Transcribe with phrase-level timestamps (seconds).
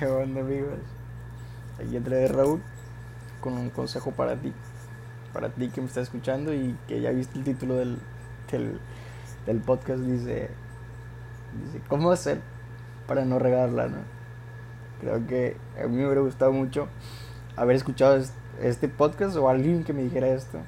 [0.00, 0.78] ¿Qué amigos?
[1.78, 2.62] Aquí entré Raúl
[3.42, 4.50] con un consejo para ti.
[5.34, 7.98] Para ti que me está escuchando y que ya viste el título del,
[9.44, 10.00] del, podcast.
[10.00, 10.48] Dice,
[11.62, 12.40] dice, ¿cómo hacer
[13.06, 13.88] para no regarla?
[13.88, 13.98] ¿no?
[15.02, 16.88] Creo que a mí me hubiera gustado mucho
[17.54, 18.24] haber escuchado
[18.62, 20.60] este podcast o alguien que me dijera esto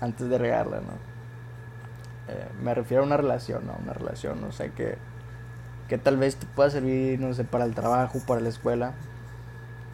[0.00, 2.34] antes de regarla, ¿no?
[2.34, 3.76] Eh, me refiero a una relación, ¿no?
[3.80, 4.98] Una relación, no sé, que
[5.88, 8.94] que tal vez te pueda servir, no sé, para el trabajo, para la escuela.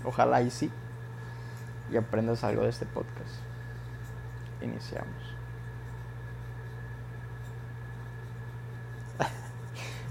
[0.05, 0.71] Ojalá y sí.
[1.91, 3.35] Y aprendas algo de este podcast.
[4.63, 5.37] Iniciamos.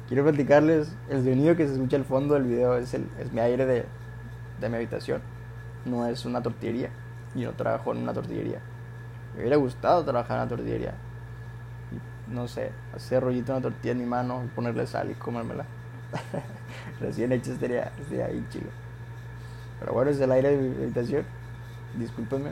[0.08, 3.40] Quiero platicarles, el sonido que se escucha al fondo del video es, el, es mi
[3.40, 3.86] aire de,
[4.60, 5.22] de mi habitación.
[5.86, 6.92] No es una tortillería.
[7.34, 8.60] Yo no trabajo en una tortillería.
[9.34, 10.94] Me hubiera gustado trabajar en una tortillería
[12.32, 15.66] no sé, hacer rollito una tortilla en mi mano, ponerle sal y comérmela.
[17.00, 18.70] Recién hecho sería, sería ahí chido.
[19.80, 21.26] Pero bueno, es el aire de mi habitación.
[21.98, 22.52] Discúlpenme.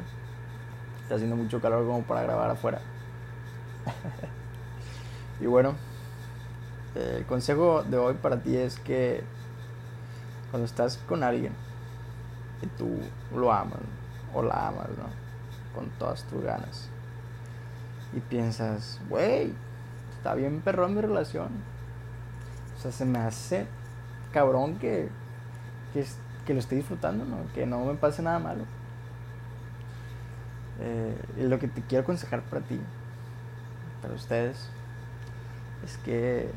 [1.04, 2.82] Está haciendo mucho calor como para grabar afuera.
[5.40, 5.76] y bueno,
[6.96, 9.24] el consejo de hoy para ti es que
[10.50, 11.54] cuando estás con alguien
[12.62, 13.00] y tú
[13.36, 13.80] lo amas
[14.34, 15.06] o la amas, ¿no?
[15.74, 16.90] Con todas tus ganas.
[18.14, 19.56] Y piensas, wey,
[20.20, 21.48] está bien perrón mi relación.
[22.78, 23.66] O sea, se me hace
[24.34, 25.10] cabrón que,
[25.94, 27.38] que, lo esté disfrutando, ¿no?
[27.54, 28.66] Que no me pase nada malo.
[30.82, 32.80] Eh, lo que te quiero aconsejar para ti,
[34.02, 34.70] para ustedes,
[35.86, 36.52] es que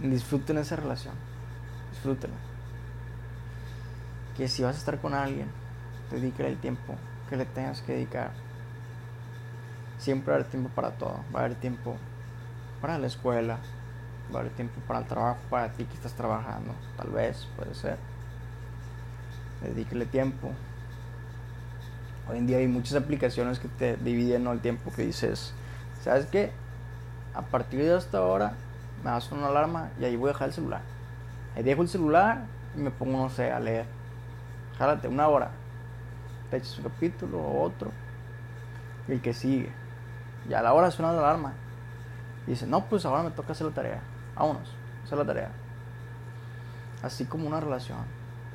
[0.00, 1.14] disfruten esa relación.
[1.90, 2.36] Disfrútenla.
[4.36, 5.48] Que si vas a estar con alguien,
[6.10, 6.94] dedícale el tiempo
[7.28, 8.30] que le tengas que dedicar.
[9.98, 11.20] Siempre va a haber tiempo para todo.
[11.34, 11.96] Va a haber tiempo
[12.80, 13.58] para la escuela,
[14.32, 17.74] va a haber tiempo para el trabajo, para ti que estás trabajando, tal vez, puede
[17.74, 17.96] ser.
[19.62, 20.50] Dedíquele tiempo.
[22.28, 25.52] Hoy en día hay muchas aplicaciones que te dividen el tiempo que dices,
[26.02, 26.52] ¿sabes qué?
[27.34, 28.52] A partir de esta hora
[29.02, 30.82] me das una alarma y ahí voy a dejar el celular.
[31.56, 32.44] Ahí dejo el celular
[32.76, 33.86] y me pongo, no sé, a leer.
[34.78, 35.50] Jálate una hora.
[36.50, 37.90] Te echas un capítulo o otro.
[39.08, 39.72] Y el que sigue.
[40.48, 41.54] Y a la hora suena la alarma
[42.50, 44.00] dice, no, pues ahora me toca hacer la tarea.
[44.34, 44.70] Vámonos,
[45.04, 45.50] hacer la tarea.
[47.02, 47.98] Así como una relación.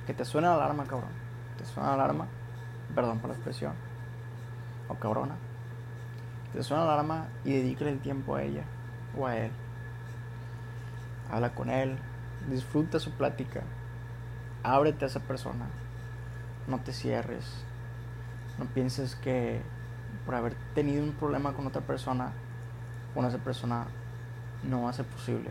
[0.05, 1.11] Que te suena la alarma, cabrón.
[1.57, 2.27] Te suena la alarma.
[2.93, 3.73] Perdón por la expresión.
[4.87, 5.35] O cabrona.
[6.51, 8.63] Te suena la alarma y dedícale el tiempo a ella
[9.17, 9.51] o a él.
[11.31, 11.97] Habla con él.
[12.49, 13.61] Disfruta su plática.
[14.63, 15.65] Ábrete a esa persona.
[16.67, 17.45] No te cierres.
[18.59, 19.61] No pienses que
[20.25, 22.33] por haber tenido un problema con otra persona
[23.13, 23.85] con esa persona
[24.63, 25.49] no va a ser posible.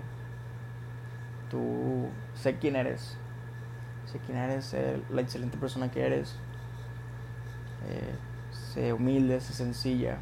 [1.51, 3.17] Tú sé quién eres,
[4.07, 4.75] sé quién eres,
[5.11, 6.37] la excelente persona que eres,
[7.89, 8.15] eh,
[8.53, 10.19] sé humilde, sé sencilla,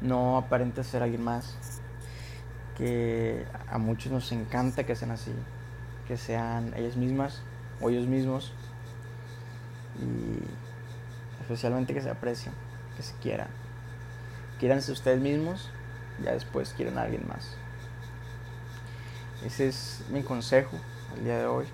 [0.00, 1.56] no aparentes ser alguien más,
[2.76, 5.32] que a muchos nos encanta que sean así,
[6.08, 7.42] que sean ellas mismas
[7.80, 8.52] o ellos mismos.
[9.98, 12.54] Y especialmente que se aprecien,
[12.96, 13.48] que se quieran.
[14.58, 15.70] Quieranse ustedes mismos
[16.22, 17.56] ya después quieren a alguien más.
[19.44, 20.76] Ese es mi consejo
[21.14, 21.66] al día de hoy.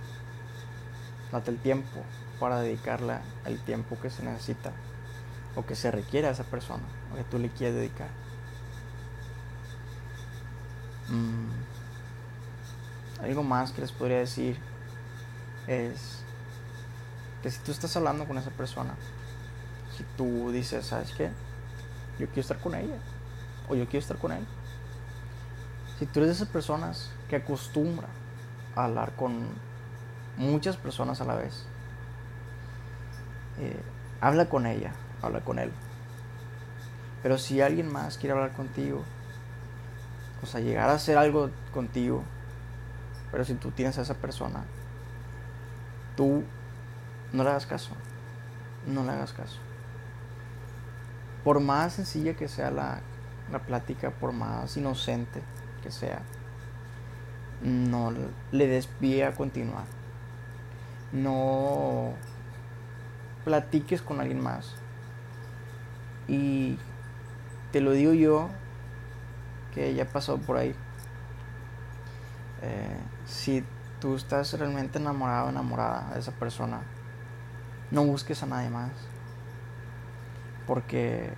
[1.31, 2.03] Date el tiempo
[2.41, 4.73] para dedicarle el tiempo que se necesita
[5.55, 8.09] o que se requiere a esa persona o que tú le quieres dedicar.
[11.09, 11.49] Mm.
[13.23, 14.59] Algo más que les podría decir
[15.67, 16.21] es
[17.43, 18.95] que si tú estás hablando con esa persona,
[19.97, 21.31] si tú dices, ¿sabes qué?
[22.19, 22.97] Yo quiero estar con ella
[23.69, 24.47] o yo quiero estar con él.
[25.99, 28.09] Si tú eres de esas personas que acostumbra
[28.77, 29.49] a hablar con
[30.37, 31.67] muchas personas a la vez,
[33.59, 33.81] eh,
[34.21, 34.93] habla con ella,
[35.23, 35.73] habla con él.
[37.23, 39.03] Pero si alguien más quiere hablar contigo,
[40.43, 42.23] o sea, llegar a hacer algo contigo,
[43.33, 44.65] pero si tú tienes a esa persona,
[46.17, 46.45] tú
[47.33, 47.91] no le hagas caso,
[48.87, 49.59] no le hagas caso.
[51.43, 53.01] Por más sencilla que sea la,
[53.53, 55.43] la plática, por más inocente
[55.83, 56.23] que sea,
[57.63, 58.13] no
[58.53, 59.85] le des pie a continuar.
[61.13, 62.13] No
[63.45, 64.75] platiques con alguien más.
[66.27, 66.79] Y
[67.73, 68.49] te lo digo yo,
[69.75, 70.75] que ya pasado por ahí.
[72.63, 73.65] Eh, si
[74.01, 76.81] tú estás realmente enamorado enamorada de esa persona,
[77.91, 78.91] no busques a nadie más.
[80.67, 81.33] Porque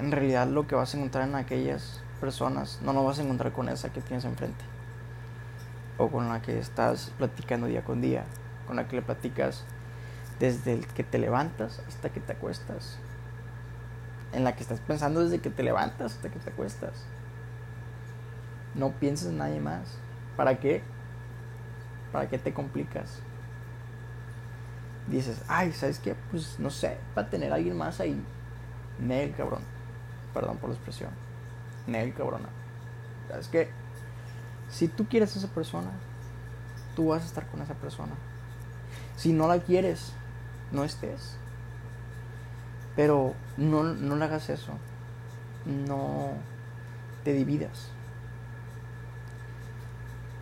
[0.00, 3.52] en realidad lo que vas a encontrar en aquellas personas no lo vas a encontrar
[3.52, 4.64] con esa que tienes enfrente
[5.98, 8.24] o con la que estás platicando día con día,
[8.66, 9.64] con la que le platicas
[10.38, 12.98] desde el que te levantas hasta que te acuestas.
[14.32, 17.04] En la que estás pensando desde que te levantas hasta que te acuestas.
[18.74, 19.98] No pienses en nadie más.
[20.36, 20.82] ¿Para qué?
[22.12, 23.18] ¿Para qué te complicas?
[25.08, 26.14] Dices, ay, ¿sabes qué?
[26.30, 28.24] Pues no sé, para tener a alguien más ahí.
[28.98, 29.79] Nel, cabrón.
[30.34, 31.10] Perdón por la expresión.
[31.86, 32.48] Nel, cabrona.
[33.28, 33.70] ¿Sabes qué?
[34.70, 35.90] Si tú quieres a esa persona,
[36.94, 38.12] tú vas a estar con esa persona.
[39.16, 40.12] Si no la quieres,
[40.72, 41.36] no estés.
[42.96, 44.72] Pero no, no le hagas eso.
[45.66, 46.32] No
[47.24, 47.88] te dividas.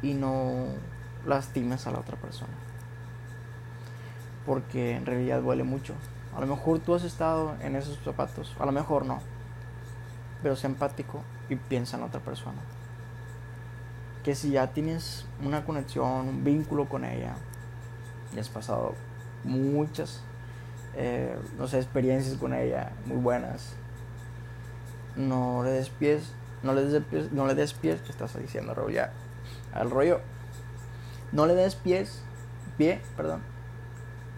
[0.02, 0.66] Y no
[1.26, 2.52] lastimes a la otra persona.
[4.46, 5.94] Porque en realidad duele mucho.
[6.36, 8.54] A lo mejor tú has estado en esos zapatos.
[8.58, 9.20] A lo mejor no.
[10.42, 12.58] Pero sé empático y piensa en otra persona.
[14.24, 17.34] Que si ya tienes una conexión, un vínculo con ella,
[18.34, 18.94] y has pasado
[19.44, 20.22] muchas,
[20.94, 23.74] eh, no sé, experiencias con ella muy buenas,
[25.16, 26.32] no le des pies,
[26.62, 28.92] no le des pies, no le des pies, ¿qué estás diciendo, Raúl?
[28.92, 29.12] Ya,
[29.72, 30.20] al rollo,
[31.32, 32.22] no le des pies,
[32.76, 33.42] pie, perdón,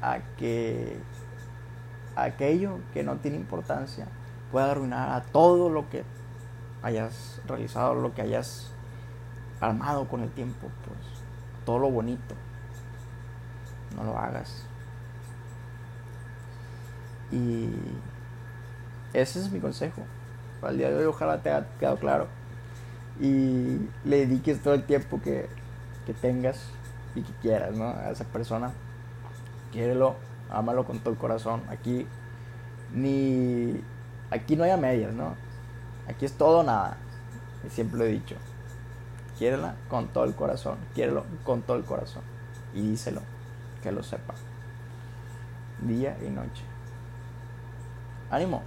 [0.01, 0.99] a que
[2.17, 4.07] aquello que no tiene importancia
[4.51, 6.05] pueda arruinar a todo lo que
[6.83, 8.73] hayas realizado, lo que hayas
[9.61, 10.99] armado con el tiempo, pues
[11.65, 12.35] todo lo bonito.
[13.97, 14.65] No lo hagas.
[17.31, 17.71] Y
[19.13, 20.03] ese es mi consejo.
[20.61, 22.27] Para el día de hoy ojalá te haya quedado claro.
[23.21, 25.49] Y le dediques todo el tiempo que,
[26.07, 26.71] que tengas
[27.15, 27.89] y que quieras, ¿no?
[27.89, 28.73] A esa persona.
[29.73, 30.17] Quiérelo,
[30.51, 31.63] ámalo con todo el corazón.
[31.69, 32.07] Aquí
[32.93, 33.83] ni
[34.31, 35.35] aquí no hay a medias, ¿no?
[36.09, 36.97] Aquí es todo o nada.
[37.67, 38.37] Y siempre lo he dicho.
[39.39, 40.77] Quiérela con todo el corazón.
[40.95, 42.23] Quiérelo con todo el corazón.
[42.75, 43.23] Y díselo.
[43.83, 44.35] Que lo sepa.
[45.81, 46.63] Día y noche.
[48.31, 48.63] Ánimo.